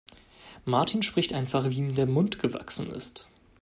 [0.65, 3.27] Martin spricht einfach, wie ihm der Mund gewachsen ist.